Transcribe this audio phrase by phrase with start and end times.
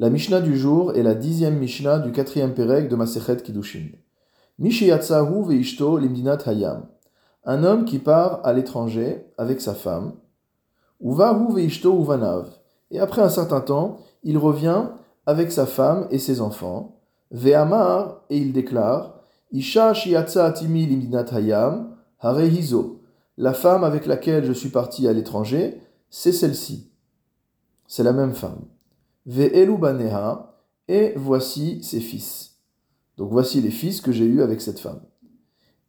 [0.00, 3.88] La Mishnah du jour est la dixième Mishnah du quatrième Pérec de Masechet Kiddushin.
[4.60, 6.86] Mishiyatsahu veishto limdinat hayam.
[7.44, 10.12] Un homme qui part à l'étranger avec sa femme.
[11.00, 12.46] Uvahu veishto uvanav.
[12.92, 14.84] Et après un certain temps, il revient
[15.26, 17.00] avec sa femme et ses enfants.
[17.32, 19.18] Ve'amar, et il déclare,
[19.50, 19.94] Isha
[20.44, 23.00] atimi limdinat hayam, harehizo.
[23.36, 26.88] La femme avec laquelle je suis parti à l'étranger, c'est celle-ci.
[27.88, 28.60] C'est la même femme.
[29.28, 30.54] Ve'elu baneha,
[30.88, 32.56] et voici ses fils.
[33.18, 35.00] Donc voici les fils que j'ai eus avec cette femme.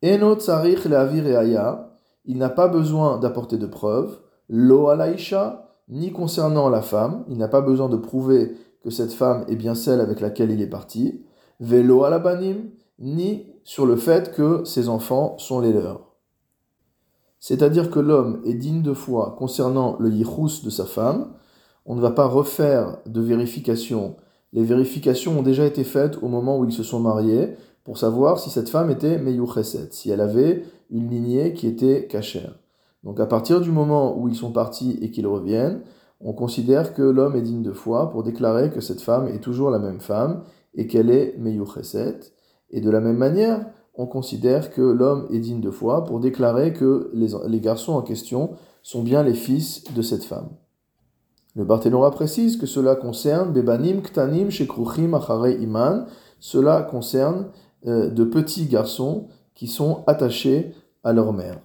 [0.04, 1.86] Eno tsarich le'avir
[2.26, 4.20] il n'a pas besoin d'apporter de preuves.
[4.50, 9.46] Lo alaisha, ni concernant la femme, il n'a pas besoin de prouver que cette femme
[9.48, 11.24] est bien celle avec laquelle il est parti.
[11.62, 16.14] Velo alabanim, ni sur le fait que ses enfants sont les leurs.
[17.40, 21.34] C'est-à-dire que l'homme est digne de foi concernant le yichus de sa femme,
[21.90, 24.16] on ne va pas refaire de vérification.
[24.54, 28.40] Les vérifications ont déjà été faites au moment où ils se sont mariés pour savoir
[28.40, 32.60] si cette femme était meyucheset, si elle avait une lignée qui était cachère.
[33.04, 35.82] Donc à partir du moment où ils sont partis et qu'ils reviennent,
[36.22, 39.72] on considère que l'homme est digne de foi pour déclarer que cette femme est toujours
[39.72, 40.44] la même femme
[40.76, 42.20] et qu'elle est meyucheset.
[42.70, 46.72] Et de la même manière, on considère que l'homme est digne de foi pour déclarer
[46.72, 48.52] que les, les garçons en question
[48.84, 50.50] sont bien les fils de cette femme.
[51.56, 56.06] Le Barthénora précise que cela concerne Bebanim Ktanim Shekruchim Achare Iman,
[56.40, 57.48] cela concerne
[57.88, 61.60] euh, de petits garçons qui sont attachés à leur mère.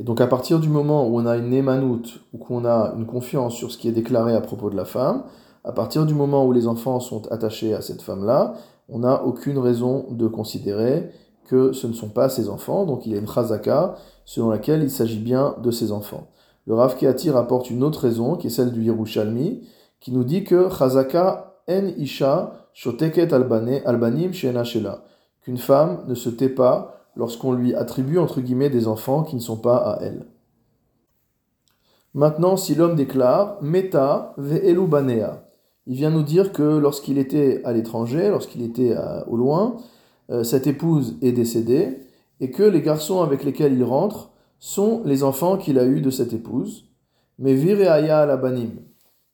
[0.00, 3.06] Et donc à partir du moment où on a une émanoute, ou qu'on a une
[3.06, 5.22] confiance sur ce qui est déclaré à propos de la femme,
[5.62, 8.54] à partir du moment où les enfants sont attachés à cette femme-là,
[8.88, 11.10] on n'a aucune raison de considérer
[11.46, 14.82] que ce ne sont pas ses enfants, donc il y a une chazaka selon laquelle
[14.82, 16.28] il s'agit bien de ses enfants.
[16.66, 19.66] Le Rav Keati rapporte une autre raison, qui est celle du Yerushalmi,
[20.00, 25.04] qui nous dit que Chazaka en isha shoteket albanim shela,
[25.42, 29.40] qu'une femme ne se tait pas lorsqu'on lui attribue entre guillemets des enfants qui ne
[29.40, 30.26] sont pas à elle.
[32.12, 35.44] Maintenant, si l'homme déclare Meta ve'elu banea,
[35.86, 39.76] il vient nous dire que lorsqu'il était à l'étranger, lorsqu'il était au loin,
[40.30, 41.98] euh, cette épouse est décédée
[42.40, 44.30] et que les garçons avec lesquels il rentre
[44.64, 46.86] sont les enfants qu'il a eus de cette épouse.
[47.38, 48.70] Mais vireaya alabanim,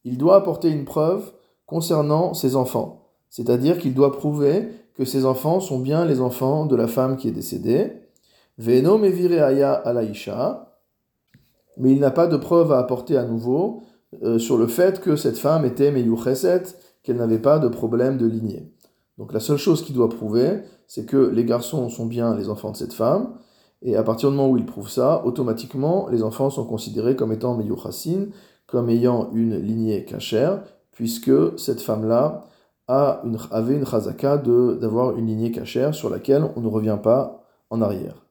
[0.02, 1.30] il doit apporter une preuve
[1.66, 6.74] concernant ses enfants, c'est-à-dire qu'il doit prouver que ses enfants sont bien les enfants de
[6.74, 7.92] la femme qui est décédée.
[8.58, 10.74] Veno me vireaya alaisha,
[11.76, 13.84] mais il n'a pas de preuve à apporter à nouveau
[14.24, 16.64] euh, sur le fait que cette femme était meyucheset,
[17.04, 18.72] qu'elle n'avait pas de problème de lignée.
[19.16, 22.72] Donc la seule chose qu'il doit prouver, c'est que les garçons sont bien les enfants
[22.72, 23.36] de cette femme,
[23.82, 27.32] et à partir du moment où il prouve ça, automatiquement, les enfants sont considérés comme
[27.32, 28.26] étant Meyuchassin,
[28.66, 32.44] comme ayant une lignée cachère, puisque cette femme-là
[32.88, 38.26] avait une chazaka d'avoir une lignée cachère sur laquelle on ne revient pas en arrière.